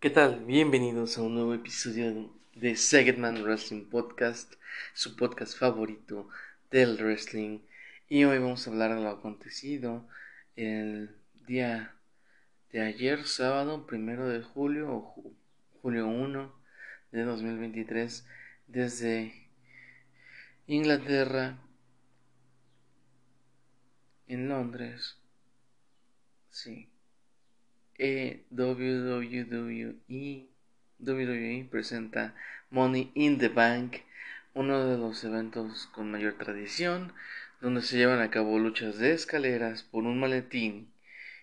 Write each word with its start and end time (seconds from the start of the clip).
¿Qué 0.00 0.08
tal? 0.08 0.46
Bienvenidos 0.46 1.18
a 1.18 1.22
un 1.22 1.34
nuevo 1.34 1.52
episodio 1.52 2.32
de 2.54 2.74
Segedman 2.74 3.42
Wrestling 3.42 3.84
Podcast, 3.84 4.54
su 4.94 5.14
podcast 5.14 5.58
favorito 5.58 6.26
del 6.70 6.96
wrestling. 6.96 7.58
Y 8.08 8.24
hoy 8.24 8.38
vamos 8.38 8.66
a 8.66 8.70
hablar 8.70 8.94
de 8.94 9.02
lo 9.02 9.10
acontecido 9.10 10.08
el 10.56 11.14
día 11.46 11.94
de 12.72 12.80
ayer, 12.80 13.26
sábado, 13.26 13.86
primero 13.86 14.26
de 14.26 14.40
julio 14.40 14.90
o 14.90 15.34
julio 15.82 16.08
1 16.08 16.50
de 17.12 17.22
2023, 17.22 18.26
desde 18.68 19.50
Inglaterra, 20.66 21.58
en 24.28 24.48
Londres. 24.48 25.18
Sí. 26.48 26.89
E 28.02 28.46
WWE, 28.50 30.48
WWE 31.00 31.68
presenta 31.70 32.34
Money 32.70 33.10
in 33.14 33.36
the 33.36 33.50
Bank, 33.50 33.96
uno 34.54 34.86
de 34.86 34.96
los 34.96 35.22
eventos 35.22 35.86
con 35.88 36.10
mayor 36.10 36.38
tradición, 36.38 37.12
donde 37.60 37.82
se 37.82 37.98
llevan 37.98 38.22
a 38.22 38.30
cabo 38.30 38.58
luchas 38.58 38.96
de 38.96 39.12
escaleras 39.12 39.82
por 39.82 40.04
un 40.04 40.18
maletín 40.18 40.90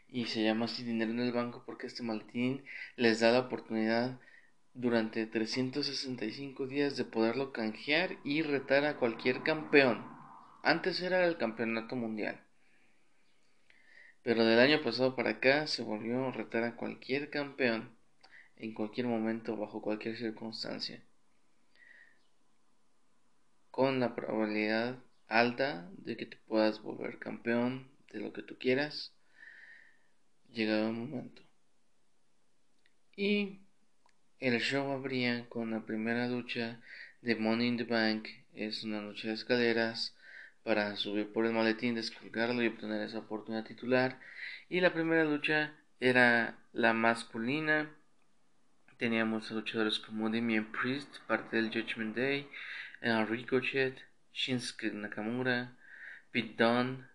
y 0.10 0.26
se 0.26 0.44
llama 0.44 0.66
así 0.66 0.84
dinero 0.84 1.12
en 1.12 1.20
el 1.20 1.32
banco 1.32 1.62
porque 1.64 1.86
este 1.86 2.02
maletín 2.02 2.64
les 2.96 3.20
da 3.20 3.32
la 3.32 3.42
oportunidad 3.42 4.20
durante 4.74 5.28
365 5.28 6.66
días 6.66 6.98
de 6.98 7.06
poderlo 7.06 7.54
canjear 7.54 8.18
y 8.24 8.42
retar 8.42 8.84
a 8.86 8.96
cualquier 8.96 9.44
campeón. 9.44 10.04
Antes 10.64 11.02
era 11.04 11.24
el 11.28 11.38
campeonato 11.38 11.96
mundial. 11.96 12.47
Pero 14.28 14.44
del 14.44 14.60
año 14.60 14.82
pasado 14.82 15.16
para 15.16 15.30
acá 15.30 15.68
se 15.68 15.84
volvió 15.84 16.28
a 16.28 16.34
retar 16.34 16.66
a 16.66 16.76
cualquier 16.76 17.30
campeón 17.30 17.96
en 18.58 18.74
cualquier 18.74 19.08
momento, 19.08 19.56
bajo 19.56 19.82
cualquier 19.82 20.18
circunstancia. 20.18 21.02
Con 23.72 24.02
la 24.02 24.16
probabilidad 24.16 24.98
alta 25.30 25.90
de 26.00 26.18
que 26.18 26.26
te 26.26 26.36
puedas 26.36 26.82
volver 26.82 27.20
campeón 27.20 27.90
de 28.12 28.20
lo 28.20 28.34
que 28.34 28.42
tú 28.42 28.58
quieras, 28.60 29.14
llegado 30.52 30.90
un 30.90 31.10
momento. 31.10 31.42
Y 33.16 33.62
el 34.40 34.60
show 34.60 34.92
abría 34.92 35.48
con 35.48 35.72
la 35.72 35.86
primera 35.86 36.28
lucha 36.28 36.82
de 37.22 37.38
Money 37.38 37.68
in 37.70 37.78
the 37.78 37.86
Bank. 37.86 38.28
Es 38.54 38.84
una 38.84 39.02
lucha 39.02 39.30
de 39.30 39.36
escaleras 39.36 40.17
para 40.68 40.98
subir 40.98 41.32
por 41.32 41.46
el 41.46 41.54
maletín, 41.54 41.96
descolgarlo 41.96 42.62
y 42.62 42.68
obtener 42.68 43.02
esa 43.02 43.20
oportunidad 43.20 43.64
titular. 43.64 44.20
Y 44.68 44.82
la 44.82 44.92
primera 44.94 45.24
lucha 45.24 45.72
era 46.02 46.58
la 46.74 46.92
masculina. 46.92 47.90
Teníamos 48.98 49.50
a 49.50 49.54
luchadores 49.54 49.98
como 49.98 50.30
Damien 50.30 50.70
Priest, 50.74 51.20
parte 51.26 51.56
del 51.56 51.70
Judgment 51.72 52.18
Day, 52.18 52.50
Ricochet, 53.02 53.98
Shinsuke 54.34 54.92
Nakamura, 54.92 55.72
Pete 56.34 56.62
Dunne, 56.62 57.06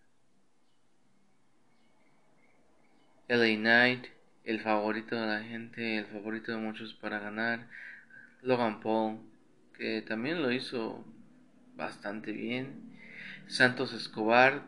LA 3.28 3.56
Knight, 3.58 4.06
el 4.44 4.62
favorito 4.62 5.14
de 5.14 5.26
la 5.26 5.42
gente, 5.42 5.98
el 5.98 6.06
favorito 6.06 6.52
de 6.52 6.56
muchos 6.56 6.94
para 6.94 7.18
ganar, 7.18 7.68
Logan 8.40 8.80
Paul, 8.80 9.18
que 9.76 10.00
también 10.00 10.40
lo 10.40 10.50
hizo 10.50 11.04
bastante 11.76 12.32
bien. 12.32 12.91
Santos 13.52 13.92
Escobar, 13.92 14.62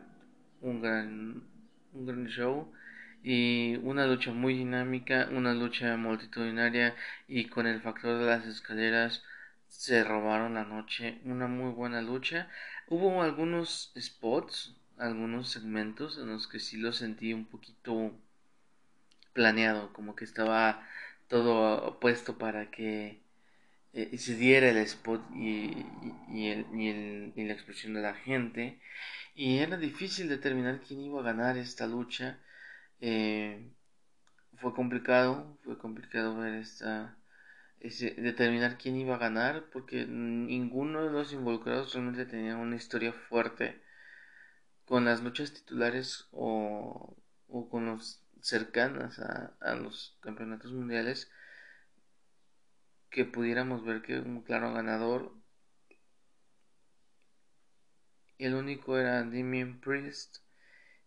un 0.61 0.79
gran, 0.79 1.41
un 1.91 2.05
gran 2.05 2.27
show 2.27 2.71
y 3.23 3.77
una 3.77 4.05
lucha 4.05 4.31
muy 4.31 4.53
dinámica, 4.53 5.27
una 5.31 5.55
lucha 5.55 5.97
multitudinaria 5.97 6.95
y 7.27 7.45
con 7.45 7.65
el 7.65 7.81
factor 7.81 8.19
de 8.19 8.27
las 8.27 8.45
escaleras 8.45 9.23
se 9.69 10.03
robaron 10.03 10.53
la 10.53 10.65
noche, 10.65 11.19
una 11.25 11.47
muy 11.47 11.71
buena 11.71 12.03
lucha. 12.03 12.47
Hubo 12.87 13.23
algunos 13.23 13.91
spots, 13.99 14.75
algunos 14.99 15.49
segmentos 15.49 16.19
en 16.19 16.27
los 16.27 16.47
que 16.47 16.59
sí 16.59 16.77
lo 16.77 16.93
sentí 16.93 17.33
un 17.33 17.45
poquito 17.45 18.11
planeado, 19.33 19.93
como 19.93 20.15
que 20.15 20.25
estaba 20.25 20.87
todo 21.27 21.99
puesto 21.99 22.37
para 22.37 22.69
que 22.69 23.24
eh, 23.95 24.17
se 24.17 24.35
diera 24.35 24.69
el 24.69 24.77
spot 24.77 25.21
y, 25.33 25.85
y, 26.29 26.49
el, 26.49 26.65
y, 26.73 26.89
el, 26.89 27.33
y, 27.35 27.45
la 27.45 27.53
expresión 27.53 27.93
de 27.93 28.01
la 28.01 28.13
gente. 28.13 28.79
Y 29.35 29.59
era 29.59 29.77
difícil 29.77 30.29
determinar 30.29 30.81
quién 30.81 31.01
iba 31.01 31.21
a 31.21 31.23
ganar 31.23 31.57
esta 31.57 31.87
lucha. 31.87 32.39
Eh, 33.01 33.71
fue 34.57 34.73
complicado, 34.73 35.57
fue 35.63 35.77
complicado 35.77 36.37
ver 36.37 36.55
esta, 36.55 37.17
determinar 37.79 38.77
quién 38.77 38.97
iba 38.97 39.15
a 39.15 39.19
ganar 39.19 39.65
porque 39.71 40.05
ninguno 40.07 41.03
de 41.05 41.11
los 41.11 41.33
involucrados 41.33 41.93
realmente 41.93 42.25
tenía 42.25 42.57
una 42.57 42.75
historia 42.75 43.13
fuerte 43.13 43.81
con 44.85 45.05
las 45.05 45.23
luchas 45.23 45.53
titulares 45.53 46.27
o, 46.31 47.15
o 47.47 47.69
con 47.69 47.85
los 47.85 48.21
cercanas 48.41 49.19
a, 49.19 49.53
a 49.61 49.75
los 49.75 50.17
campeonatos 50.21 50.71
mundiales 50.73 51.31
que 53.15 53.23
pudiéramos 53.23 53.85
ver 53.85 54.01
que 54.01 54.19
un 54.19 54.41
claro 54.41 54.73
ganador. 54.73 55.31
El 58.37 58.55
único 58.55 58.97
era 58.97 59.23
Damien 59.23 59.79
Priest, 59.79 60.39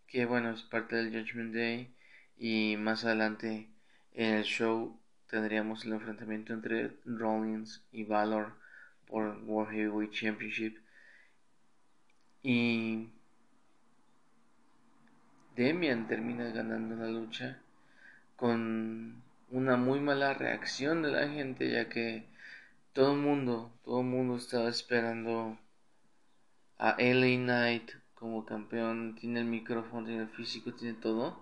que 0.06 0.24
bueno, 0.24 0.52
es 0.52 0.62
parte 0.62 0.96
del 0.96 1.10
Judgment 1.10 1.54
Day. 1.54 1.94
Y 2.38 2.78
más 2.78 3.04
adelante 3.04 3.68
en 4.14 4.36
el 4.36 4.44
show 4.44 4.98
tendríamos 5.26 5.84
el 5.84 5.92
enfrentamiento 5.92 6.54
entre 6.54 6.96
Rollins 7.04 7.84
y 7.92 8.04
Valor 8.04 8.54
por 9.06 9.42
World 9.44 9.70
Heavyweight 9.72 10.12
Championship. 10.12 10.78
Y 12.42 13.10
Demian 15.56 16.08
termina 16.08 16.48
ganando 16.52 16.96
la 16.96 17.10
lucha 17.10 17.60
con 18.34 19.27
una 19.50 19.76
muy 19.76 20.00
mala 20.00 20.34
reacción 20.34 21.02
de 21.02 21.10
la 21.12 21.28
gente 21.28 21.70
ya 21.70 21.88
que 21.88 22.26
todo 22.92 23.12
el 23.12 23.18
mundo, 23.18 23.72
todo 23.84 24.02
mundo 24.02 24.36
estaba 24.36 24.68
esperando 24.68 25.58
a 26.78 26.96
LA 26.98 27.36
Knight 27.36 27.90
como 28.14 28.44
campeón, 28.44 29.14
tiene 29.14 29.40
el 29.40 29.46
micrófono, 29.46 30.06
tiene 30.06 30.22
el 30.22 30.28
físico, 30.28 30.74
tiene 30.74 30.94
todo, 30.94 31.40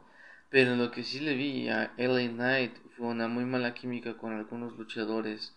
pero 0.50 0.76
lo 0.76 0.90
que 0.90 1.02
sí 1.02 1.20
le 1.20 1.34
vi 1.34 1.68
a 1.68 1.92
LA 1.96 2.28
Knight 2.28 2.76
fue 2.96 3.06
una 3.08 3.28
muy 3.28 3.44
mala 3.44 3.74
química 3.74 4.16
con 4.16 4.32
algunos 4.32 4.76
luchadores 4.76 5.54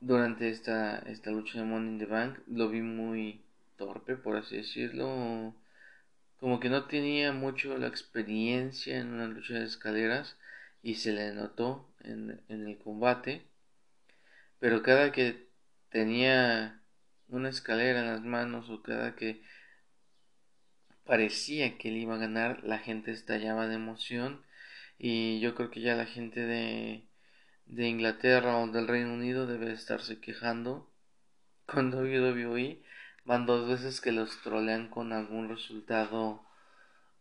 durante 0.00 0.48
esta, 0.48 0.98
esta 1.00 1.30
lucha 1.30 1.58
de 1.58 1.64
Money 1.64 1.92
in 1.92 1.98
the 1.98 2.06
Bank, 2.06 2.38
lo 2.46 2.68
vi 2.68 2.80
muy 2.80 3.40
torpe 3.76 4.16
por 4.16 4.36
así 4.36 4.56
decirlo, 4.56 5.54
como 6.38 6.60
que 6.60 6.70
no 6.70 6.84
tenía 6.84 7.32
mucho 7.32 7.76
la 7.76 7.88
experiencia 7.88 8.98
en 8.98 9.08
una 9.14 9.26
lucha 9.26 9.54
de 9.54 9.64
escaleras 9.64 10.36
y 10.82 10.96
se 10.96 11.12
le 11.12 11.32
notó 11.32 11.92
en, 12.00 12.40
en 12.48 12.66
el 12.66 12.78
combate, 12.78 13.42
pero 14.58 14.82
cada 14.82 15.12
que 15.12 15.48
tenía 15.90 16.82
una 17.28 17.48
escalera 17.48 18.00
en 18.00 18.06
las 18.06 18.22
manos 18.22 18.70
o 18.70 18.82
cada 18.82 19.16
que 19.16 19.42
parecía 21.04 21.76
que 21.78 21.88
él 21.88 21.96
iba 21.96 22.14
a 22.14 22.18
ganar, 22.18 22.62
la 22.64 22.78
gente 22.78 23.10
estallaba 23.10 23.66
de 23.66 23.74
emoción 23.74 24.44
y 24.98 25.40
yo 25.40 25.54
creo 25.54 25.70
que 25.70 25.80
ya 25.80 25.96
la 25.96 26.06
gente 26.06 26.40
de, 26.40 27.08
de 27.66 27.88
Inglaterra 27.88 28.58
o 28.58 28.66
del 28.68 28.86
Reino 28.86 29.14
Unido 29.14 29.46
debe 29.46 29.72
estarse 29.72 30.20
quejando 30.20 30.90
con 31.66 31.92
WWE. 31.92 32.82
Van 33.24 33.46
dos 33.46 33.68
veces 33.68 34.00
que 34.00 34.12
los 34.12 34.42
trolean 34.42 34.88
con 34.88 35.12
algún 35.12 35.48
resultado 35.48 36.44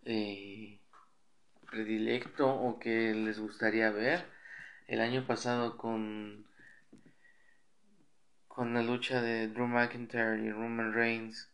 eh, 0.03 0.78
predilecto 1.69 2.50
o 2.50 2.80
que 2.80 3.13
les 3.13 3.39
gustaría 3.39 3.92
ver. 3.92 4.25
El 4.88 5.01
año 5.01 5.25
pasado 5.27 5.77
con 5.77 6.48
con 8.48 8.74
la 8.74 8.83
lucha 8.83 9.21
de 9.21 9.48
Drew 9.48 9.68
McIntyre 9.68 10.44
y 10.44 10.51
Roman 10.51 10.94
Reigns 10.94 11.50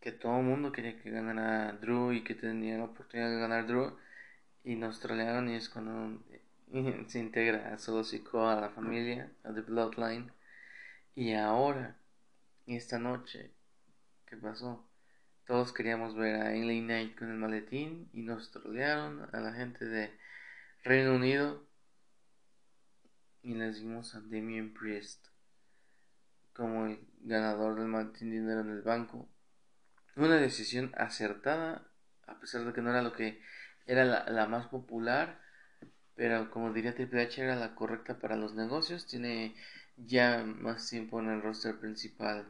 que 0.00 0.12
todo 0.12 0.38
el 0.38 0.44
mundo 0.44 0.72
quería 0.72 1.00
que 1.00 1.10
ganara 1.10 1.72
Drew 1.80 2.12
y 2.12 2.24
que 2.24 2.34
tenía 2.34 2.76
la 2.76 2.84
oportunidad 2.84 3.30
de 3.30 3.38
ganar 3.38 3.66
Drew 3.66 3.96
y 4.64 4.74
nos 4.76 4.98
trolearon 4.98 5.48
y 5.48 5.54
es 5.54 5.68
cuando 5.68 6.20
se 7.06 7.18
integra 7.20 7.72
a 7.72 7.78
Solo 7.78 8.02
a 8.48 8.60
la 8.60 8.70
familia, 8.70 9.30
a 9.44 9.52
The 9.52 9.60
Bloodline 9.60 10.32
y 11.14 11.34
ahora, 11.34 11.96
esta 12.66 12.98
noche, 12.98 13.52
¿qué 14.26 14.36
pasó? 14.36 14.84
Todos 15.46 15.72
queríamos 15.72 16.14
ver 16.14 16.36
a 16.36 16.54
LA 16.54 16.84
Knight 16.84 17.18
con 17.18 17.30
el 17.30 17.36
maletín 17.36 18.08
y 18.12 18.22
nos 18.22 18.50
trolearon 18.52 19.28
a 19.32 19.40
la 19.40 19.52
gente 19.52 19.84
de 19.84 20.10
Reino 20.84 21.14
Unido 21.14 21.66
y 23.42 23.54
les 23.54 23.80
dimos 23.80 24.14
a 24.14 24.20
Damien 24.20 24.72
Priest 24.72 25.26
como 26.52 26.86
el 26.86 27.00
ganador 27.22 27.76
del 27.76 27.88
maletín 27.88 28.30
dinero 28.30 28.60
en 28.60 28.70
el 28.70 28.82
banco. 28.82 29.28
Una 30.14 30.36
decisión 30.36 30.92
acertada, 30.96 31.88
a 32.26 32.38
pesar 32.38 32.64
de 32.64 32.72
que 32.72 32.82
no 32.82 32.90
era 32.90 33.02
lo 33.02 33.12
que 33.12 33.42
era 33.86 34.04
la, 34.04 34.24
la 34.30 34.46
más 34.46 34.68
popular, 34.68 35.40
pero 36.14 36.50
como 36.50 36.72
diría 36.72 36.94
Triple 36.94 37.22
H 37.22 37.42
era 37.42 37.56
la 37.56 37.74
correcta 37.74 38.18
para 38.18 38.36
los 38.36 38.54
negocios, 38.54 39.06
tiene 39.06 39.56
ya 39.96 40.44
más 40.44 40.88
tiempo 40.88 41.20
en 41.20 41.30
el 41.30 41.42
roster 41.42 41.78
principal. 41.80 42.46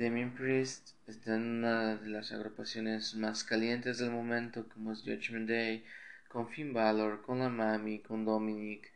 Damien 0.00 0.32
Priest 0.32 0.94
está 1.06 1.34
en 1.34 1.42
una 1.42 1.96
de 1.96 2.08
las 2.08 2.32
agrupaciones 2.32 3.14
más 3.16 3.44
calientes 3.44 3.98
del 3.98 4.10
momento, 4.10 4.66
como 4.72 4.92
es 4.92 5.02
Judgment 5.02 5.46
Day, 5.46 5.84
con 6.26 6.48
Finn 6.48 6.72
Balor, 6.72 7.20
con 7.20 7.40
la 7.40 7.50
Mami, 7.50 7.98
con 7.98 8.24
Dominic. 8.24 8.90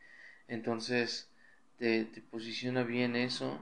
Entonces 0.47 1.29
te, 1.77 2.05
posiciona 2.31 2.81
bien 2.81 3.15
eso 3.15 3.59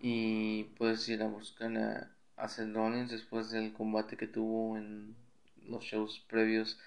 y 0.00 0.64
puedes 0.78 1.06
ir 1.10 1.22
a 1.22 1.26
buscar 1.26 1.76
a, 1.76 2.10
a 2.38 2.48
Seth 2.48 2.74
Rollins 2.74 3.10
después 3.10 3.50
del 3.50 3.74
combate 3.74 4.16
que 4.16 4.26
tuvo 4.26 4.78
en 4.78 5.14
los 5.66 5.84
shows 5.84 6.24
previos 6.26 6.80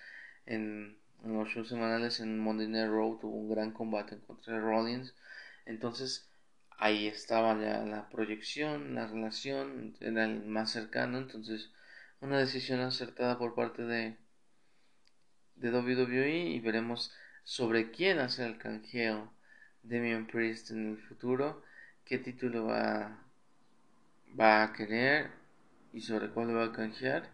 en, 0.48 0.98
los 1.24 1.48
shows 1.50 1.70
semanales 1.70 2.20
en 2.22 2.40
Monday 2.40 2.68
Night 2.68 2.90
Raw 2.90 3.20
tuvo 3.20 3.36
un 3.36 3.52
gran 3.52 3.72
combate 3.72 4.18
contra 4.26 4.60
Rollins 4.60 5.14
entonces 5.68 6.31
ahí 6.82 7.08
estaba 7.08 7.54
ya 7.62 7.86
la 7.86 8.10
proyección, 8.10 8.96
la 8.96 9.08
relación, 9.08 9.96
era 10.02 10.26
el 10.26 10.44
más 10.46 10.72
cercano, 10.72 11.20
entonces 11.20 11.72
una 12.22 12.40
decisión 12.40 12.80
acertada 12.82 13.38
por 13.38 13.54
parte 13.54 13.84
de, 13.84 14.18
de 15.58 15.72
WWE 15.72 16.50
y 16.50 16.60
veremos 16.60 17.14
sobre 17.44 17.92
quién 17.92 18.18
hace 18.20 18.46
el 18.48 18.58
canjeo 18.58 19.32
Damian 19.84 20.26
Priest 20.26 20.72
en 20.72 20.90
el 20.92 20.98
futuro, 20.98 21.64
qué 22.04 22.18
título 22.18 22.66
va, 22.66 23.16
va 24.40 24.64
a 24.64 24.74
querer 24.74 25.30
y 25.94 26.02
sobre 26.02 26.30
cuál 26.32 26.56
va 26.58 26.66
a 26.66 26.72
canjear 26.72 27.30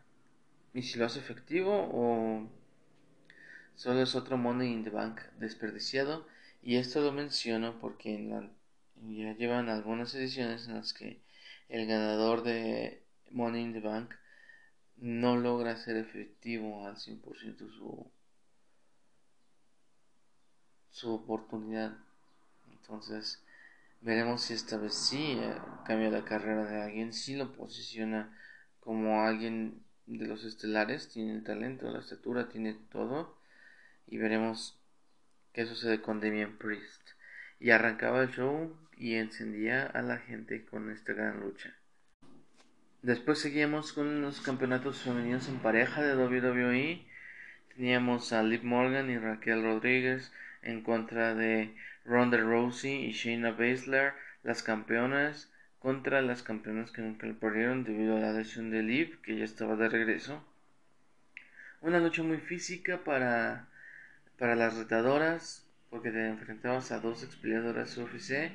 y 0.74 0.82
si 0.82 1.00
lo 1.00 1.06
hace 1.06 1.20
efectivo 1.20 1.90
o 1.94 2.50
solo 3.76 4.02
es 4.02 4.14
otro 4.14 4.38
Money 4.38 4.74
in 4.74 4.84
the 4.84 4.90
Bank 4.90 5.22
desperdiciado 5.40 6.28
y 6.62 6.76
esto 6.76 7.00
lo 7.02 7.14
menciono 7.14 7.80
porque 7.80 8.14
en 8.14 8.30
la 8.30 8.57
ya 9.04 9.34
llevan 9.34 9.70
algunas 9.70 10.14
ediciones 10.16 10.68
en 10.68 10.76
las 10.76 10.94
que 10.94 11.22
el 11.70 11.88
ganador 11.88 12.44
de 12.44 13.04
Money 13.32 13.64
in 13.64 13.74
the 13.74 13.80
Bank 13.80 14.14
no 14.98 15.38
logra 15.38 15.78
ser 15.78 15.98
efectivo 15.98 16.86
al 16.86 16.96
100% 16.96 17.58
su, 17.58 18.12
su 20.90 21.14
oportunidad. 21.14 21.98
Entonces, 22.72 23.44
veremos 24.02 24.42
si 24.42 24.54
esta 24.54 24.78
vez 24.78 24.96
sí 24.96 25.38
eh, 25.40 25.56
cambia 25.86 26.10
la 26.10 26.26
carrera 26.26 26.66
de 26.66 26.82
alguien, 26.82 27.14
si 27.14 27.36
lo 27.36 27.54
posiciona 27.54 28.36
como 28.80 29.22
alguien 29.22 29.84
de 30.06 30.26
los 30.26 30.46
estelares, 30.46 31.10
tiene 31.10 31.34
el 31.34 31.44
talento, 31.44 31.92
la 31.92 32.00
estatura, 32.00 32.50
tiene 32.50 32.74
todo. 32.90 33.38
Y 34.08 34.18
veremos 34.18 34.80
qué 35.52 35.66
sucede 35.66 36.02
con 36.02 36.22
Damian 36.22 36.58
Priest. 36.58 37.02
Y 37.60 37.72
arrancaba 37.72 38.22
el 38.22 38.30
show 38.30 38.87
y 38.98 39.16
encendía 39.16 39.86
a 39.86 40.02
la 40.02 40.18
gente 40.18 40.66
con 40.66 40.92
esta 40.92 41.14
gran 41.14 41.40
lucha. 41.40 41.74
Después 43.02 43.40
seguíamos 43.40 43.94
con 43.94 44.22
los 44.22 44.42
campeonatos 44.42 45.02
femeninos 45.02 45.48
en 45.48 45.60
pareja 45.60 46.02
de 46.02 46.16
WWE. 46.16 47.06
Teníamos 47.76 48.34
a 48.34 48.42
Liv 48.42 48.64
Morgan 48.64 49.10
y 49.10 49.18
Raquel 49.18 49.64
Rodríguez 49.64 50.32
en 50.64 50.82
contra 50.82 51.36
de 51.36 51.76
Ronda 52.06 52.38
Rousey 52.38 53.06
y 53.06 53.12
Shayna 53.12 53.52
Baszler, 53.52 54.14
las 54.44 54.64
campeonas, 54.64 55.54
contra 55.80 56.22
las 56.22 56.42
campeonas 56.42 56.92
que 56.92 57.02
nunca 57.02 57.28
le 57.28 57.34
perdieron 57.34 57.84
debido 57.84 58.18
a 58.18 58.20
la 58.20 58.34
lesión 58.34 58.72
de 58.72 58.82
Liv, 58.82 59.22
que 59.22 59.38
ya 59.38 59.46
estaba 59.46 59.76
de 59.76 59.90
regreso. 59.90 60.44
Una 61.82 62.00
lucha 62.00 62.24
muy 62.24 62.40
física 62.40 63.04
para, 63.04 63.68
para 64.40 64.56
las 64.56 64.76
retadoras, 64.76 65.70
porque 65.92 66.10
te 66.10 66.28
enfrentabas 66.28 66.92
a 66.92 67.00
dos 67.00 67.24
expeleadoras 67.24 67.96
UFC 67.98 68.52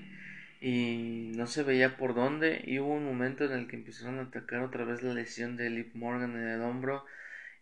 y 0.65 1.33
no 1.35 1.49
se 1.49 1.65
veía 1.65 1.97
por 1.97 2.15
dónde 2.15 2.63
y 2.65 2.79
hubo 2.79 2.95
un 2.95 3.05
momento 3.05 3.45
en 3.45 3.51
el 3.51 3.67
que 3.67 3.75
empezaron 3.75 4.21
a 4.21 4.23
atacar 4.23 4.63
otra 4.63 4.85
vez 4.85 5.03
la 5.03 5.13
lesión 5.13 5.57
de 5.57 5.69
Liv 5.69 5.91
Morgan 5.95 6.37
en 6.37 6.47
el 6.47 6.61
hombro 6.61 7.05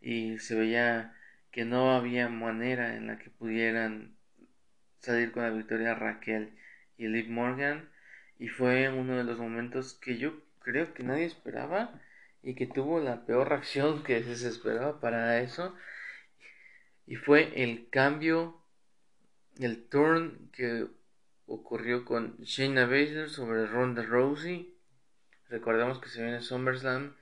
y 0.03 0.39
se 0.39 0.55
veía 0.55 1.17
que 1.51 1.65
no 1.65 1.93
había 1.97 2.29
manera 2.29 2.97
en 2.97 3.07
la 3.07 3.19
que 3.19 3.31
pudieran 3.31 4.15
salir 4.99 5.33
con 5.33 5.45
la 5.45 5.51
victoria 5.51 5.95
Raquel 5.95 6.51
y 6.99 7.09
Liv 7.09 7.31
Morgan 7.31 7.89
y 8.39 8.49
fue 8.49 8.91
uno 8.91 9.17
de 9.17 9.25
los 9.25 9.39
momentos 9.39 9.95
que 9.95 10.19
yo 10.19 10.35
creo 10.59 10.93
que 10.93 11.03
nadie 11.03 11.25
esperaba 11.25 11.99
y 12.43 12.55
que 12.55 12.67
tuvo 12.67 13.01
la 13.01 13.25
peor 13.25 13.49
reacción 13.49 14.03
que 14.03 14.23
se 14.25 14.47
esperaba 14.47 15.01
para 15.01 15.41
eso 15.41 15.75
y 17.07 17.17
fue 17.17 17.65
el 17.65 17.89
cambio 17.89 18.61
el 19.59 19.89
turn 19.89 20.51
que 20.53 20.87
ocurrió 21.51 22.05
con 22.05 22.37
Shayna 22.39 22.87
Baszler 22.87 23.29
sobre 23.29 23.67
Ronda 23.67 24.03
Rousey. 24.03 24.73
Recordemos 25.49 25.99
que 25.99 26.09
se 26.09 26.23
viene 26.23 26.43
SummerSlam 26.43 27.17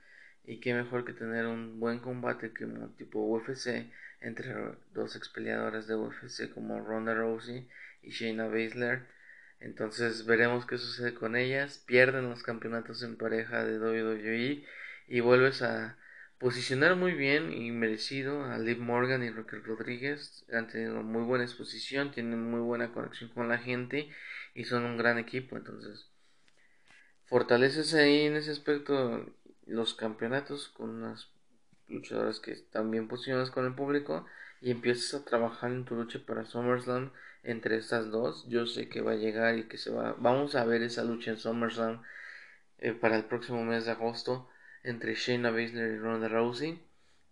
y 0.45 0.59
qué 0.59 0.75
mejor 0.75 1.03
que 1.03 1.13
tener 1.13 1.47
un 1.47 1.79
buen 1.79 1.97
combate 1.97 2.51
que 2.53 2.67
tipo 2.95 3.19
UFC 3.19 3.91
entre 4.21 4.53
dos 4.93 5.15
expeleadoras 5.15 5.87
de 5.87 5.95
UFC 5.95 6.53
como 6.53 6.79
Ronda 6.79 7.15
Rousey 7.15 7.67
y 8.03 8.11
Shayna 8.11 8.45
Baszler. 8.45 9.07
Entonces 9.59 10.27
veremos 10.27 10.67
qué 10.67 10.77
sucede 10.77 11.15
con 11.15 11.35
ellas. 11.35 11.83
Pierden 11.87 12.29
los 12.29 12.43
campeonatos 12.43 13.01
en 13.01 13.17
pareja 13.17 13.65
de 13.65 13.79
WWE 13.79 14.63
y 15.07 15.19
vuelves 15.21 15.63
a 15.63 15.97
posicionar 16.39 16.95
muy 16.95 17.11
bien 17.13 17.51
y 17.51 17.71
merecido 17.71 18.45
a 18.45 18.57
Liv 18.57 18.79
Morgan 18.79 19.23
y 19.23 19.29
Raquel 19.29 19.63
Rodríguez. 19.63 20.45
Han 20.51 20.67
tenido 20.67 21.03
muy 21.03 21.23
buena 21.23 21.43
exposición, 21.43 22.11
tienen 22.11 22.49
muy 22.49 22.61
buena 22.61 22.91
conexión 22.91 23.29
con 23.29 23.49
la 23.49 23.57
gente 23.57 24.09
y 24.55 24.63
son 24.63 24.85
un 24.85 24.97
gran 24.97 25.19
equipo. 25.19 25.57
Entonces, 25.57 26.07
fortaleces 27.25 27.93
ahí 27.93 28.21
en 28.21 28.37
ese 28.37 28.51
aspecto 28.51 29.25
los 29.65 29.93
campeonatos 29.93 30.69
con 30.69 30.89
unas 30.89 31.29
luchadoras 31.87 32.39
que 32.39 32.51
están 32.51 32.89
bien 32.89 33.07
posicionadas 33.07 33.51
con 33.51 33.65
el 33.65 33.75
público 33.75 34.25
y 34.61 34.71
empiezas 34.71 35.21
a 35.21 35.25
trabajar 35.25 35.71
en 35.71 35.85
tu 35.85 35.95
lucha 35.95 36.19
para 36.25 36.45
SummerSlam 36.45 37.11
entre 37.43 37.75
estas 37.75 38.11
dos. 38.11 38.47
Yo 38.47 38.65
sé 38.65 38.87
que 38.87 39.01
va 39.01 39.11
a 39.11 39.15
llegar 39.15 39.57
y 39.57 39.67
que 39.67 39.77
se 39.77 39.91
va. 39.91 40.15
Vamos 40.19 40.55
a 40.55 40.63
ver 40.63 40.83
esa 40.83 41.03
lucha 41.03 41.31
en 41.31 41.37
SummerSlam 41.37 42.01
eh, 42.77 42.93
para 42.93 43.17
el 43.17 43.25
próximo 43.25 43.63
mes 43.65 43.85
de 43.85 43.91
agosto 43.91 44.49
entre 44.83 45.15
Shayna 45.15 45.51
Baszler 45.51 45.91
y 45.91 45.97
Ronda 45.97 46.27
Rousey. 46.27 46.81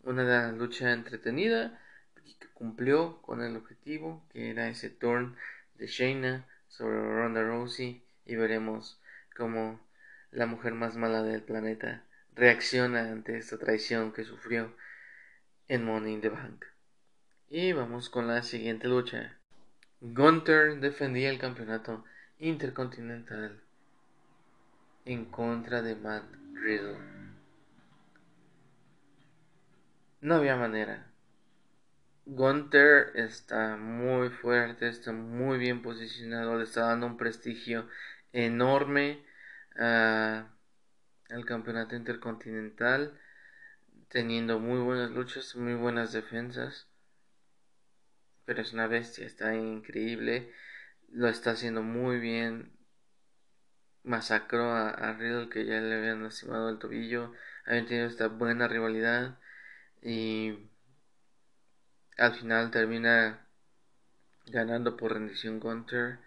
Una 0.04 0.52
lucha 0.52 0.92
entretenida 0.94 1.80
que 2.16 2.48
cumplió 2.54 3.22
con 3.22 3.42
el 3.42 3.56
objetivo 3.56 4.24
que 4.32 4.50
era 4.50 4.70
ese 4.70 4.90
turn 4.90 5.36
de 5.76 5.88
Shayna 5.88 6.46
sobre 6.68 6.98
Ronda 6.98 7.44
Rousey 7.44 8.04
y 8.26 8.36
veremos 8.36 9.00
cómo 9.36 9.80
la 10.32 10.46
mujer 10.46 10.74
más 10.74 10.96
mala 10.96 11.24
del 11.24 11.42
planeta 11.42 12.04
reacciona 12.36 13.12
ante 13.12 13.38
esta 13.38 13.58
traición 13.58 14.12
que 14.12 14.24
sufrió 14.24 14.74
en 15.68 15.84
Money 15.84 16.14
in 16.14 16.22
the 16.22 16.30
Bank. 16.30 16.66
Y 17.50 17.72
vamos 17.72 18.10
con 18.10 18.28
la 18.28 18.44
siguiente 18.44 18.88
lucha. 18.88 19.38
Gunther 20.02 20.80
defendía 20.80 21.30
el 21.30 21.40
campeonato 21.40 22.04
intercontinental 22.40 23.60
en 25.06 25.26
contra 25.26 25.82
de 25.82 25.96
Matt 25.96 26.26
Riddle. 26.54 27.17
No 30.28 30.36
había 30.36 30.58
manera. 30.58 31.08
Gunther 32.26 33.14
está 33.16 33.78
muy 33.78 34.28
fuerte, 34.30 34.90
está 34.90 35.14
muy 35.14 35.58
bien 35.58 35.82
posicionado, 35.82 36.58
le 36.58 36.66
está 36.66 36.82
dando 36.82 37.06
un 37.06 37.16
prestigio 37.16 37.88
enorme 38.34 39.24
al 39.78 41.46
campeonato 41.46 41.96
intercontinental, 41.96 43.18
teniendo 44.10 44.60
muy 44.60 44.80
buenas 44.82 45.12
luchas, 45.12 45.56
muy 45.56 45.76
buenas 45.76 46.12
defensas. 46.12 46.90
Pero 48.44 48.62
es 48.62 48.74
una 48.74 48.88
bestia, 48.88 49.26
está 49.26 49.56
increíble, 49.56 50.52
lo 51.08 51.30
está 51.30 51.52
haciendo 51.52 51.84
muy 51.84 52.20
bien. 52.20 52.74
Masacró 54.04 54.74
a, 54.74 54.90
a 54.90 55.14
Riddle 55.14 55.48
que 55.48 55.66
ya 55.66 55.80
le 55.80 55.96
habían 55.96 56.24
lastimado 56.24 56.70
el 56.70 56.80
tobillo, 56.80 57.32
habían 57.66 57.86
tenido 57.86 58.08
esta 58.08 58.28
buena 58.28 58.68
rivalidad 58.68 59.38
y 60.08 60.58
al 62.18 62.34
final 62.34 62.72
termina 62.72 63.46
ganando 64.46 64.96
por 64.96 65.12
rendición 65.12 65.60
Gunter, 65.60 66.20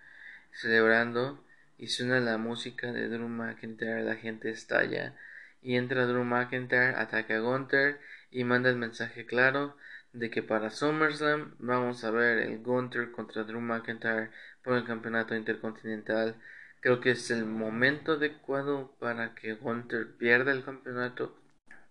celebrando 0.52 1.42
y 1.78 1.86
suena 1.86 2.20
la 2.20 2.36
música 2.36 2.92
de 2.92 3.08
Drew 3.08 3.26
McIntyre, 3.26 4.04
la 4.04 4.16
gente 4.16 4.50
estalla 4.50 5.16
y 5.62 5.76
entra 5.76 6.04
Drew 6.04 6.24
McIntyre, 6.24 6.94
ataca 6.94 7.36
a 7.36 7.40
Gunter 7.40 7.98
y 8.30 8.44
manda 8.44 8.68
el 8.68 8.76
mensaje 8.76 9.24
claro 9.24 9.78
de 10.12 10.28
que 10.28 10.42
para 10.42 10.68
SummerSlam 10.68 11.54
vamos 11.58 12.04
a 12.04 12.10
ver 12.10 12.36
el 12.40 12.62
Gunter 12.62 13.10
contra 13.12 13.44
Drew 13.44 13.62
McIntyre 13.62 14.28
por 14.62 14.76
el 14.76 14.84
campeonato 14.84 15.34
intercontinental. 15.34 16.36
Creo 16.80 17.00
que 17.00 17.12
es 17.12 17.30
el 17.30 17.46
momento 17.46 18.12
adecuado 18.12 18.94
para 19.00 19.34
que 19.34 19.54
Gunter 19.54 20.18
pierda 20.18 20.52
el 20.52 20.64
campeonato 20.64 21.34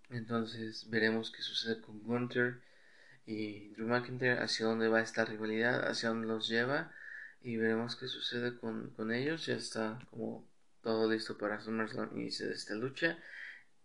entonces 0.10 0.90
veremos 0.90 1.32
qué 1.32 1.42
sucede 1.42 1.82
con 1.82 2.02
Gunter 2.04 2.62
y 3.26 3.70
Drew 3.70 3.88
McIntyre 3.88 4.40
hacia 4.40 4.66
dónde 4.66 4.88
va 4.88 5.02
esta 5.02 5.26
rivalidad, 5.26 5.88
hacia 5.88 6.10
dónde 6.10 6.28
los 6.28 6.48
lleva 6.48 6.92
y 7.42 7.58
veremos 7.58 7.96
qué 7.96 8.08
sucede 8.08 8.58
con, 8.58 8.90
con 8.92 9.12
ellos. 9.12 9.46
Ya 9.46 9.56
está 9.56 10.00
como 10.10 10.48
todo 10.82 11.12
listo 11.12 11.38
para 11.38 11.62
SummerSlam 11.62 12.18
y 12.18 12.30
de 12.30 12.54
esta 12.54 12.74
lucha 12.76 13.18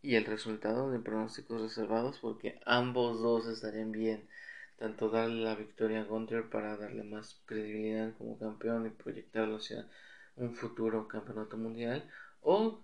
y 0.00 0.16
el 0.16 0.24
resultado 0.24 0.90
de 0.90 0.98
pronósticos 0.98 1.60
reservados 1.60 2.18
porque 2.20 2.60
ambos 2.64 3.20
dos 3.20 3.46
estarían 3.46 3.92
bien. 3.92 4.28
Tanto 4.78 5.08
darle 5.08 5.44
la 5.44 5.54
victoria 5.54 6.00
a 6.00 6.04
Gunter 6.04 6.50
para 6.50 6.76
darle 6.76 7.04
más 7.04 7.40
credibilidad 7.46 8.12
como 8.18 8.38
campeón 8.38 8.86
y 8.86 8.90
proyectarlo 8.90 9.56
hacia 9.56 9.86
un 10.36 10.54
futuro 10.54 11.06
campeonato 11.06 11.56
mundial 11.56 12.10
o 12.40 12.82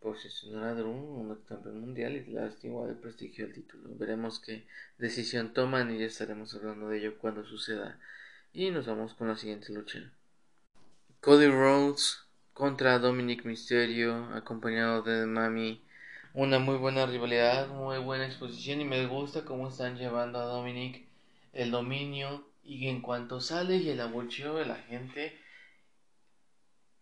posicionar 0.00 0.64
a 0.64 0.74
Drew 0.74 0.90
un 0.90 1.34
campeón 1.48 1.80
mundial 1.80 2.16
y 2.16 2.66
igual 2.66 2.90
el 2.90 2.96
prestigio 2.96 3.44
del 3.46 3.54
título. 3.54 3.90
Veremos 3.96 4.40
qué 4.40 4.66
decisión 4.98 5.52
toman 5.52 5.94
y 5.94 5.98
ya 5.98 6.06
estaremos 6.06 6.54
hablando 6.54 6.88
de 6.88 6.98
ello 6.98 7.18
cuando 7.18 7.44
suceda. 7.44 7.98
Y 8.52 8.70
nos 8.70 8.86
vamos 8.86 9.14
con 9.14 9.28
la 9.28 9.36
siguiente 9.36 9.72
lucha. 9.72 10.12
Cody 11.20 11.48
Rhodes 11.48 12.20
contra 12.52 12.98
Dominic 12.98 13.44
Mysterio, 13.44 14.26
acompañado 14.34 15.02
de 15.02 15.26
Mami. 15.26 15.82
Una 16.34 16.58
muy 16.58 16.76
buena 16.76 17.06
rivalidad, 17.06 17.68
muy 17.68 17.98
buena 17.98 18.26
exposición 18.26 18.80
y 18.80 18.84
me 18.84 19.06
gusta 19.06 19.44
cómo 19.44 19.68
están 19.68 19.98
llevando 19.98 20.38
a 20.38 20.44
Dominic 20.44 21.06
el 21.52 21.70
dominio 21.70 22.46
y 22.62 22.88
en 22.88 23.00
cuanto 23.00 23.40
sale 23.40 23.78
y 23.78 23.88
el 23.88 24.00
abucheo 24.00 24.56
de 24.56 24.66
la 24.66 24.76
gente 24.76 25.40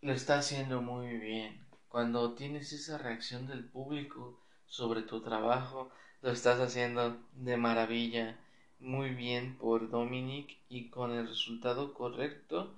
lo 0.00 0.12
está 0.12 0.38
haciendo 0.38 0.80
muy 0.80 1.18
bien 1.18 1.65
cuando 1.88 2.34
tienes 2.34 2.72
esa 2.72 2.98
reacción 2.98 3.46
del 3.46 3.64
público 3.64 4.40
sobre 4.66 5.02
tu 5.02 5.22
trabajo, 5.22 5.90
lo 6.22 6.30
estás 6.30 6.60
haciendo 6.60 7.16
de 7.32 7.56
maravilla, 7.56 8.38
muy 8.78 9.10
bien 9.10 9.56
por 9.58 9.90
Dominic 9.90 10.58
y 10.68 10.90
con 10.90 11.12
el 11.12 11.28
resultado 11.28 11.94
correcto 11.94 12.74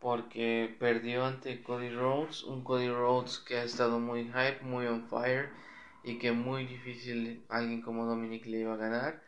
porque 0.00 0.74
perdió 0.78 1.24
ante 1.26 1.62
Cody 1.62 1.90
Rhodes, 1.90 2.42
un 2.44 2.64
Cody 2.64 2.88
Rhodes 2.88 3.38
que 3.38 3.58
ha 3.58 3.64
estado 3.64 4.00
muy 4.00 4.24
hype, 4.24 4.60
muy 4.62 4.86
on 4.86 5.06
fire 5.08 5.50
y 6.02 6.18
que 6.18 6.32
muy 6.32 6.66
difícil 6.66 7.44
alguien 7.48 7.82
como 7.82 8.06
Dominic 8.06 8.46
le 8.46 8.60
iba 8.60 8.74
a 8.74 8.78
ganar, 8.78 9.22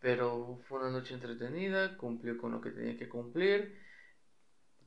pero 0.00 0.58
fue 0.68 0.80
una 0.80 0.98
lucha 0.98 1.14
entretenida, 1.14 1.96
cumplió 1.96 2.36
con 2.36 2.52
lo 2.52 2.60
que 2.60 2.70
tenía 2.70 2.98
que 2.98 3.08
cumplir 3.08 3.78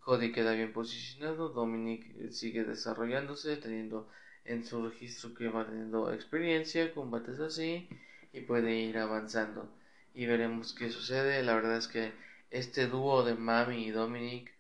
Cody 0.01 0.31
queda 0.31 0.53
bien 0.53 0.74
posicionado, 0.74 1.50
Dominic 1.50 2.31
sigue 2.31 2.63
desarrollándose, 2.63 3.58
teniendo 3.58 4.10
en 4.46 4.65
su 4.65 4.88
registro 4.89 5.34
que 5.34 5.48
va 5.48 5.65
teniendo 5.65 6.12
experiencia, 6.12 6.93
combates 6.93 7.39
así 7.39 7.88
y 8.34 8.41
puede 8.41 8.75
ir 8.75 8.98
avanzando. 8.98 9.70
Y 10.13 10.25
veremos 10.25 10.74
qué 10.74 10.89
sucede. 10.89 11.43
La 11.43 11.55
verdad 11.55 11.77
es 11.77 11.88
que 11.88 12.13
este 12.50 12.88
dúo 12.88 13.24
de 13.24 13.36
Mami 13.36 13.86
y 13.86 13.91
Dominic 13.91 14.51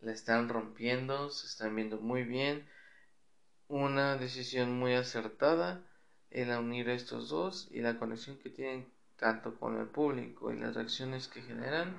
la 0.00 0.12
están 0.12 0.48
rompiendo, 0.48 1.30
se 1.30 1.46
están 1.46 1.74
viendo 1.76 1.98
muy 1.98 2.24
bien. 2.24 2.66
Una 3.68 4.16
decisión 4.16 4.78
muy 4.78 4.94
acertada 4.94 5.82
el 6.30 6.50
unir 6.50 6.88
a 6.88 6.94
estos 6.94 7.28
dos 7.28 7.68
y 7.70 7.80
la 7.80 7.98
conexión 7.98 8.38
que 8.38 8.50
tienen 8.50 8.86
tanto 9.16 9.58
con 9.58 9.78
el 9.78 9.86
público 9.86 10.52
y 10.52 10.58
las 10.58 10.74
reacciones 10.74 11.28
que 11.28 11.42
generan. 11.42 11.94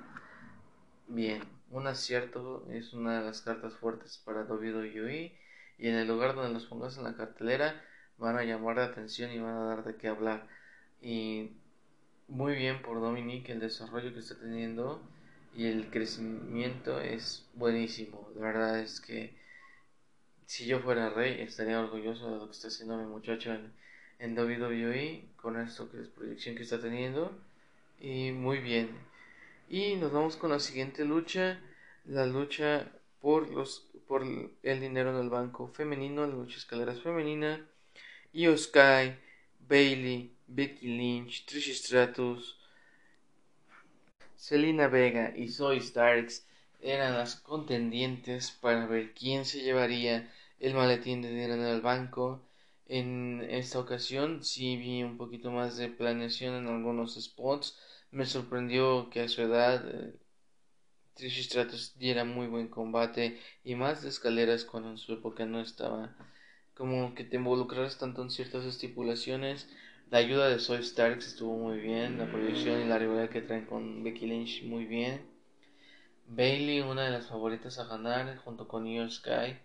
Bien, 1.06 1.42
un 1.72 1.86
acierto 1.86 2.66
es 2.70 2.92
una 2.92 3.18
de 3.18 3.24
las 3.24 3.40
cartas 3.40 3.72
fuertes 3.74 4.20
para 4.24 4.44
WWE 4.44 5.32
y 5.78 5.88
en 5.88 5.94
el 5.94 6.06
lugar 6.06 6.34
donde 6.34 6.52
los 6.52 6.66
pongas 6.66 6.98
en 6.98 7.04
la 7.04 7.16
cartelera 7.16 7.82
van 8.18 8.36
a 8.36 8.44
llamar 8.44 8.76
la 8.76 8.84
atención 8.84 9.32
y 9.32 9.38
van 9.38 9.56
a 9.56 9.64
dar 9.64 9.84
de 9.84 9.96
qué 9.96 10.08
hablar. 10.08 10.46
Y 11.00 11.52
muy 12.28 12.54
bien 12.54 12.82
por 12.82 13.00
Dominic 13.00 13.48
el 13.48 13.60
desarrollo 13.60 14.12
que 14.12 14.20
está 14.20 14.38
teniendo 14.38 15.00
y 15.56 15.66
el 15.66 15.90
crecimiento 15.90 17.00
es 17.00 17.48
buenísimo. 17.54 18.30
La 18.36 18.42
verdad 18.42 18.78
es 18.80 19.00
que 19.00 19.34
si 20.44 20.66
yo 20.66 20.80
fuera 20.80 21.08
rey 21.08 21.40
estaría 21.40 21.80
orgulloso 21.80 22.30
de 22.30 22.36
lo 22.36 22.46
que 22.46 22.52
está 22.52 22.68
haciendo 22.68 22.98
mi 22.98 23.06
muchacho 23.06 23.50
en, 23.50 23.72
en 24.18 24.38
WWE 24.38 25.24
con 25.36 25.58
esto 25.58 25.90
que 25.90 26.02
es 26.02 26.08
proyección 26.08 26.54
que 26.54 26.64
está 26.64 26.78
teniendo 26.78 27.32
y 27.98 28.30
muy 28.32 28.58
bien 28.58 28.90
y 29.72 29.96
nos 29.96 30.12
vamos 30.12 30.36
con 30.36 30.50
la 30.50 30.60
siguiente 30.60 31.02
lucha, 31.02 31.58
la 32.04 32.26
lucha 32.26 32.92
por 33.22 33.50
los 33.50 33.88
por 34.06 34.22
el 34.22 34.80
dinero 34.80 35.12
en 35.12 35.24
el 35.24 35.30
banco 35.30 35.66
femenino, 35.66 36.26
la 36.26 36.34
lucha 36.34 36.58
escaleras 36.58 37.00
femenina, 37.00 37.66
Io 38.34 38.54
Sky, 38.58 39.16
Bailey, 39.66 40.36
Becky 40.46 40.88
Lynch, 40.88 41.46
Trish 41.46 41.72
Stratus, 41.72 42.58
Selena 44.36 44.88
Vega 44.88 45.32
y 45.34 45.48
Zoe 45.48 45.80
Starks 45.80 46.46
eran 46.82 47.14
las 47.14 47.36
contendientes 47.36 48.50
para 48.50 48.84
ver 48.84 49.14
quién 49.14 49.46
se 49.46 49.62
llevaría 49.62 50.30
el 50.60 50.74
maletín 50.74 51.22
de 51.22 51.30
dinero 51.30 51.54
en 51.54 51.62
el 51.62 51.80
banco. 51.80 52.42
En 52.88 53.40
esta 53.48 53.78
ocasión 53.78 54.44
sí 54.44 54.76
vi 54.76 55.02
un 55.02 55.16
poquito 55.16 55.50
más 55.50 55.78
de 55.78 55.88
planeación 55.88 56.56
en 56.56 56.66
algunos 56.66 57.14
spots 57.14 57.78
me 58.12 58.26
sorprendió 58.26 59.08
que 59.10 59.20
a 59.20 59.28
su 59.28 59.42
edad 59.42 59.84
eh, 59.88 60.14
Trish 61.14 61.94
diera 61.96 62.24
muy 62.24 62.46
buen 62.46 62.68
combate 62.68 63.40
y 63.64 63.74
más 63.74 64.02
de 64.02 64.10
escaleras 64.10 64.64
cuando 64.64 64.90
en 64.90 64.98
su 64.98 65.14
época 65.14 65.46
no 65.46 65.60
estaba. 65.60 66.14
Como 66.74 67.14
que 67.14 67.24
te 67.24 67.36
involucraras 67.36 67.98
tanto 67.98 68.22
en 68.22 68.30
ciertas 68.30 68.64
estipulaciones. 68.64 69.68
La 70.10 70.18
ayuda 70.18 70.48
de 70.48 70.58
Zoe 70.58 70.82
Starks 70.82 71.26
estuvo 71.26 71.56
muy 71.56 71.78
bien, 71.78 72.18
la 72.18 72.30
proyección 72.30 72.82
y 72.82 72.84
la 72.84 72.98
rivalidad 72.98 73.30
que 73.30 73.42
traen 73.42 73.66
con 73.66 74.02
Becky 74.02 74.26
Lynch 74.26 74.62
muy 74.64 74.84
bien. 74.84 75.22
Bailey, 76.26 76.80
una 76.80 77.04
de 77.04 77.10
las 77.10 77.28
favoritas 77.28 77.78
a 77.78 77.84
ganar, 77.84 78.36
junto 78.38 78.68
con 78.68 78.86
Io 78.86 79.10
Sky. 79.10 79.58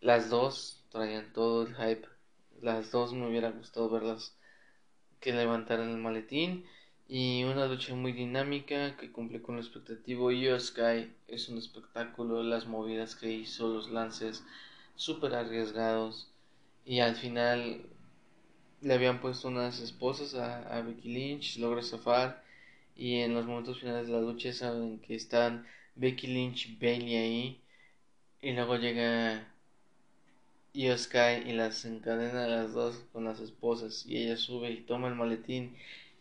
Las 0.00 0.28
dos 0.28 0.84
traían 0.90 1.32
todo 1.32 1.66
el 1.66 1.74
hype. 1.76 2.08
Las 2.60 2.90
dos 2.90 3.12
me 3.12 3.28
hubiera 3.28 3.50
gustado 3.50 3.88
verlas 3.90 4.36
que 5.20 5.32
levantaran 5.32 5.90
el 5.90 5.98
maletín 5.98 6.64
y 7.08 7.44
una 7.44 7.66
lucha 7.66 7.94
muy 7.94 8.12
dinámica 8.12 8.96
que 8.96 9.12
cumple 9.12 9.40
con 9.40 9.56
lo 9.56 9.60
expectativo. 9.60 10.32
Io 10.32 10.58
Sky 10.58 11.12
es 11.28 11.48
un 11.48 11.58
espectáculo, 11.58 12.42
las 12.42 12.66
movidas 12.66 13.14
que 13.14 13.30
hizo, 13.30 13.68
los 13.68 13.90
lances 13.90 14.44
súper 14.96 15.34
arriesgados. 15.34 16.28
Y 16.84 17.00
al 17.00 17.16
final 17.16 17.82
le 18.80 18.94
habían 18.94 19.20
puesto 19.20 19.48
unas 19.48 19.80
esposas 19.80 20.34
a, 20.34 20.80
Becky 20.82 21.08
Lynch, 21.08 21.58
logra 21.58 21.82
zafar. 21.82 22.44
Y 22.96 23.20
en 23.20 23.34
los 23.34 23.46
momentos 23.46 23.80
finales 23.80 24.08
de 24.08 24.14
la 24.14 24.20
lucha 24.20 24.52
saben 24.52 24.98
que 25.00 25.14
están 25.14 25.66
Becky 25.94 26.26
Lynch 26.26 26.66
y 26.66 26.76
Bailey 26.76 27.16
ahí. 27.16 27.60
Y 28.42 28.52
luego 28.52 28.76
llega 28.76 29.46
Io 30.72 30.96
Sky 30.98 31.44
y 31.46 31.52
las 31.52 31.84
encadena 31.84 32.44
a 32.44 32.48
las 32.48 32.72
dos 32.72 33.04
con 33.12 33.24
las 33.24 33.38
esposas. 33.40 34.04
Y 34.06 34.18
ella 34.18 34.36
sube 34.36 34.70
y 34.72 34.80
toma 34.80 35.08
el 35.08 35.14
maletín 35.14 35.76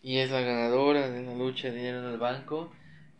y 0.05 0.19
es 0.19 0.29
la 0.29 0.41
ganadora 0.41 1.09
de 1.09 1.23
la 1.23 1.33
lucha 1.33 1.71
de 1.71 1.77
dinero 1.77 1.97
en 1.97 2.13
el 2.13 2.19
banco. 2.19 2.71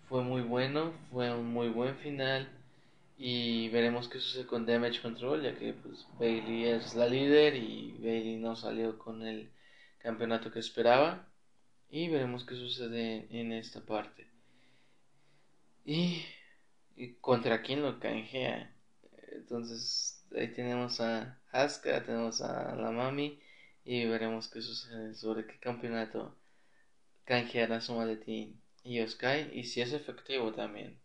Fue 0.07 0.21
muy 0.21 0.43
bueno, 0.43 0.93
fue 1.11 1.33
un 1.33 1.51
muy 1.51 1.69
buen 1.69 1.95
final. 1.97 2.47
Y 3.17 3.69
veremos 3.69 4.07
qué 4.07 4.19
sucede 4.19 4.45
con 4.45 4.67
Damage 4.67 5.01
Control 5.01 5.41
ya 5.41 5.55
que 5.55 5.73
pues 5.73 6.05
Bailey 6.19 6.65
es 6.65 6.93
la 6.93 7.07
líder 7.07 7.55
y 7.55 7.93
Bailey 7.93 8.37
no 8.37 8.55
salió 8.55 8.99
con 8.99 9.25
el 9.25 9.49
campeonato 9.97 10.51
que 10.51 10.59
esperaba. 10.59 11.27
Y 11.89 12.07
veremos 12.09 12.45
qué 12.45 12.53
sucede 12.53 13.25
en 13.31 13.51
esta 13.51 13.81
parte. 13.81 14.27
Y, 15.85 16.23
y 16.95 17.13
contra 17.15 17.63
quién 17.63 17.81
lo 17.81 17.99
canjea. 17.99 18.71
Entonces 19.31 20.23
ahí 20.37 20.49
tenemos 20.49 21.01
a 21.01 21.39
Asuka 21.51 22.03
tenemos 22.03 22.41
a 22.41 22.75
la 22.75 22.91
mami 22.91 23.39
y 23.83 24.05
veremos 24.05 24.47
qué 24.49 24.61
sucede 24.61 25.15
sobre 25.15 25.47
qué 25.47 25.57
campeonato 25.59 26.35
canjeará 27.25 27.81
su 27.81 27.95
maletín 27.95 28.61
y 28.83 29.05
Sky 29.05 29.49
y 29.51 29.63
si 29.63 29.81
es 29.81 29.93
efectivo 29.93 30.53
también. 30.53 30.99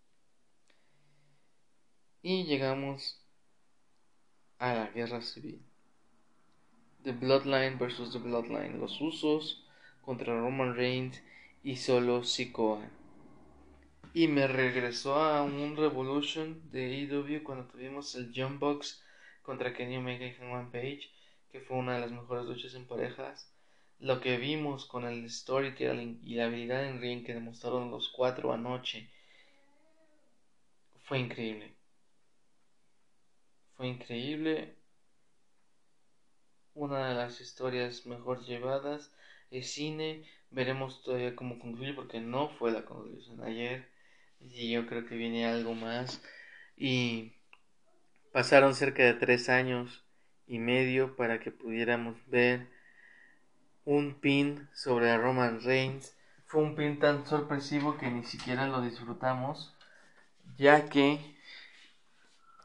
Y 2.22 2.44
llegamos 2.44 3.18
a 4.58 4.74
la 4.74 4.86
guerra 4.88 5.22
civil. 5.22 5.62
The 7.02 7.12
Bloodline 7.12 7.78
versus 7.78 8.12
The 8.12 8.18
Bloodline. 8.18 8.78
Los 8.78 9.00
usos 9.00 9.64
contra 10.02 10.38
Roman 10.38 10.74
Reigns 10.74 11.22
y 11.64 11.76
solo 11.76 12.22
Sikoa. 12.22 12.86
Y 14.12 14.28
me 14.28 14.46
regresó 14.46 15.14
a 15.14 15.42
un 15.42 15.76
Revolution 15.76 16.70
de 16.70 17.02
EW 17.02 17.42
cuando 17.42 17.64
tuvimos 17.66 18.14
el 18.16 18.32
Jump 18.34 18.60
Box 18.60 19.02
contra 19.42 19.72
Kenny 19.72 19.96
Omega 19.96 20.26
y 20.26 20.34
Hangman 20.34 20.70
Page, 20.70 21.10
que 21.50 21.60
fue 21.60 21.78
una 21.78 21.94
de 21.94 22.00
las 22.00 22.12
mejores 22.12 22.44
luchas 22.44 22.74
en 22.74 22.86
parejas 22.86 23.50
lo 24.00 24.20
que 24.20 24.38
vimos 24.38 24.86
con 24.86 25.04
el 25.04 25.30
storytelling 25.30 26.20
y 26.24 26.34
la 26.34 26.46
habilidad 26.46 26.86
en 26.86 27.00
ring 27.00 27.24
que 27.24 27.34
demostraron 27.34 27.90
los 27.90 28.08
cuatro 28.08 28.52
anoche 28.52 29.08
fue 31.04 31.18
increíble. 31.18 31.74
Fue 33.76 33.88
increíble. 33.88 34.74
Una 36.74 37.08
de 37.08 37.14
las 37.14 37.40
historias 37.40 38.06
mejor 38.06 38.44
llevadas. 38.44 39.12
es 39.50 39.72
cine, 39.72 40.24
veremos 40.50 41.02
todavía 41.02 41.36
cómo 41.36 41.58
concluye 41.58 41.92
porque 41.92 42.20
no 42.20 42.48
fue 42.48 42.70
la 42.70 42.84
conclusión 42.84 43.42
ayer 43.42 43.88
y 44.40 44.70
yo 44.70 44.86
creo 44.86 45.06
que 45.06 45.16
viene 45.16 45.46
algo 45.46 45.74
más 45.74 46.22
y 46.76 47.34
pasaron 48.32 48.74
cerca 48.74 49.02
de 49.02 49.14
tres 49.14 49.48
años 49.48 50.04
y 50.46 50.58
medio 50.58 51.16
para 51.16 51.40
que 51.40 51.50
pudiéramos 51.50 52.16
ver 52.28 52.68
un 53.84 54.14
pin 54.14 54.68
sobre 54.74 55.16
Roman 55.16 55.62
Reigns. 55.62 56.14
Fue 56.46 56.62
un 56.62 56.74
pin 56.74 56.98
tan 56.98 57.26
sorpresivo 57.26 57.96
que 57.98 58.10
ni 58.10 58.24
siquiera 58.24 58.66
lo 58.66 58.80
disfrutamos 58.80 59.74
ya 60.56 60.88
que 60.88 61.18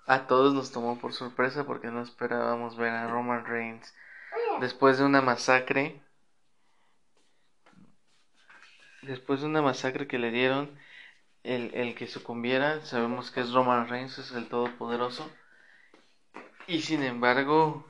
a 0.08 0.28
todos 0.28 0.54
nos 0.54 0.72
tomó 0.72 1.00
por 1.00 1.14
sorpresa 1.14 1.66
porque 1.66 1.88
no 1.88 2.02
esperábamos 2.02 2.78
ver 2.78 2.92
a 2.92 3.08
Roman 3.08 3.46
Reigns 3.46 3.94
después 4.60 4.98
de 4.98 5.06
una 5.06 5.22
masacre. 5.22 6.02
Después 9.02 9.42
de 9.42 9.48
una 9.48 9.62
masacre 9.62 10.08
que 10.08 10.20
le 10.20 10.32
dieron 10.32 10.78
el, 11.44 11.74
el 11.76 11.96
que 11.96 12.08
sucumbiera 12.08 12.84
sabemos 12.86 13.32
que 13.32 13.42
es 13.42 13.52
Roman 13.52 13.88
Reigns 13.88 14.18
es 14.18 14.32
el 14.32 14.48
todopoderoso. 14.48 15.30
Y 16.68 16.82
sin 16.82 17.04
embargo 17.04 17.86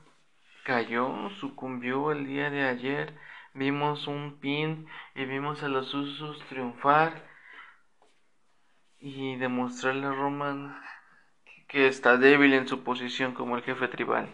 cayó 0.66 1.30
sucumbió 1.38 2.10
el 2.10 2.26
día 2.26 2.50
de 2.50 2.64
ayer 2.66 3.14
vimos 3.54 4.08
un 4.08 4.40
pin 4.40 4.88
y 5.14 5.24
vimos 5.24 5.62
a 5.62 5.68
los 5.68 5.94
usos 5.94 6.44
triunfar 6.48 7.22
y 8.98 9.36
demostrarle 9.36 10.08
a 10.08 10.10
Roman 10.10 10.76
que 11.68 11.86
está 11.86 12.16
débil 12.16 12.52
en 12.52 12.66
su 12.66 12.82
posición 12.82 13.32
como 13.32 13.56
el 13.56 13.62
jefe 13.62 13.86
tribal. 13.86 14.28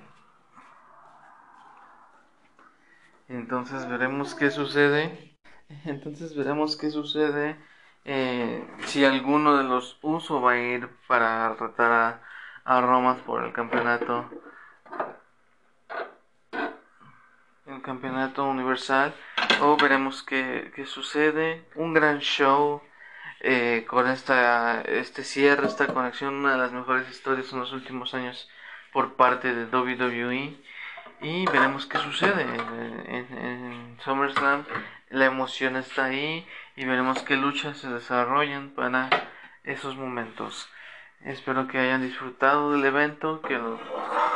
Entonces 3.28 3.86
veremos 3.86 4.34
qué 4.34 4.50
sucede. 4.50 5.36
Entonces 5.84 6.34
veremos 6.34 6.78
qué 6.78 6.90
sucede 6.90 7.56
eh, 8.06 8.66
si 8.86 9.04
alguno 9.04 9.58
de 9.58 9.64
los 9.64 9.98
Uso 10.00 10.40
va 10.40 10.52
a 10.52 10.58
ir 10.58 10.88
para 11.06 11.54
retar 11.54 11.92
a, 11.92 12.22
a 12.64 12.80
Roman 12.80 13.18
por 13.20 13.44
el 13.44 13.52
campeonato 13.52 14.30
campeonato 17.82 18.44
universal 18.44 19.14
o 19.60 19.76
veremos 19.76 20.22
qué, 20.22 20.72
qué 20.74 20.86
sucede 20.86 21.64
un 21.74 21.94
gran 21.94 22.20
show 22.20 22.82
eh, 23.44 23.84
con 23.88 24.08
esta, 24.08 24.82
este 24.82 25.24
cierre, 25.24 25.66
esta 25.66 25.88
conexión, 25.88 26.34
una 26.34 26.52
de 26.52 26.58
las 26.58 26.70
mejores 26.70 27.10
historias 27.10 27.52
en 27.52 27.58
los 27.58 27.72
últimos 27.72 28.14
años 28.14 28.48
por 28.92 29.14
parte 29.14 29.52
de 29.52 29.64
WWE. 29.64 30.56
Y 31.20 31.46
veremos 31.46 31.86
qué 31.86 31.98
sucede 31.98 32.42
en, 32.42 33.36
en, 33.36 33.98
SummerSlam. 34.04 34.64
La 35.10 35.26
emoción 35.26 35.76
está 35.76 36.06
ahí 36.06 36.46
y 36.76 36.84
veremos 36.84 37.22
qué 37.24 37.36
luchas 37.36 37.78
se 37.78 37.88
desarrollan 37.88 38.70
para 38.70 39.10
esos 39.64 39.96
momentos. 39.96 40.68
Espero 41.24 41.66
que 41.66 41.78
hayan 41.78 42.02
disfrutado 42.02 42.72
del 42.72 42.84
evento, 42.84 43.42
que 43.42 43.58
lo, 43.58 43.80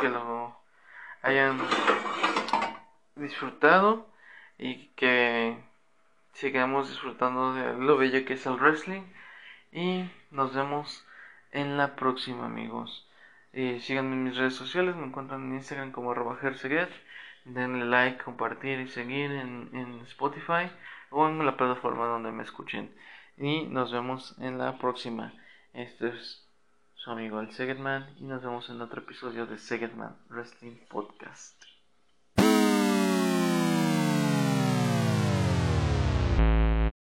que 0.01 0.09
lo 0.09 0.57
hayan 1.21 1.59
disfrutado 3.19 4.07
y 4.57 4.87
que 4.95 5.57
sigamos 6.33 6.89
disfrutando 6.89 7.53
de 7.53 7.73
lo 7.73 7.97
bello 7.97 8.25
que 8.25 8.33
es 8.33 8.45
el 8.45 8.57
wrestling. 8.57 9.03
Y 9.71 10.09
nos 10.31 10.53
vemos 10.55 11.05
en 11.51 11.77
la 11.77 11.95
próxima 11.95 12.45
amigos. 12.45 13.07
Eh, 13.53 13.79
síganme 13.81 14.13
en 14.13 14.23
mis 14.25 14.37
redes 14.37 14.55
sociales 14.55 14.95
me 14.95 15.07
encuentran 15.07 15.43
en 15.43 15.55
Instagram 15.55 15.91
como 15.91 16.11
arroba 16.11 16.37
denle 17.45 17.85
like 17.85 18.23
compartir 18.23 18.79
y 18.79 18.87
seguir 18.87 19.31
en, 19.31 19.69
en 19.73 20.01
Spotify 20.01 20.69
o 21.09 21.27
en 21.27 21.45
la 21.45 21.55
plataforma 21.57 22.05
donde 22.05 22.31
me 22.31 22.43
escuchen. 22.43 22.93
Y 23.37 23.63
nos 23.63 23.91
vemos 23.91 24.35
en 24.39 24.57
la 24.57 24.77
próxima. 24.77 25.33
Este 25.73 26.09
es 26.09 26.45
su 26.95 27.11
amigo 27.11 27.39
el 27.39 27.51
Segetman 27.51 28.07
y 28.17 28.23
nos 28.23 28.41
vemos 28.41 28.69
en 28.69 28.81
otro 28.81 29.01
episodio 29.01 29.45
de 29.45 29.57
Segetman 29.57 30.17
Wrestling 30.29 30.77
Podcast 30.89 31.56